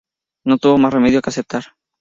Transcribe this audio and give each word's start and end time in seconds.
No 0.43 0.57
tuvo 0.57 0.79
más 0.79 0.91
remedio 0.91 1.21
que 1.21 1.29
aceptar. 1.29 1.63